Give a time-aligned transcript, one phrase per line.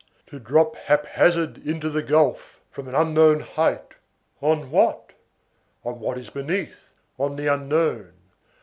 [0.25, 3.93] To drop hap hazard into the gulf, from an unknown height,
[4.41, 5.11] on what?
[5.85, 8.11] On what is beneath, on the unknown.